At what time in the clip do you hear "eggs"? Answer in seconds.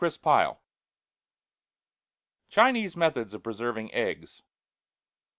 3.93-4.41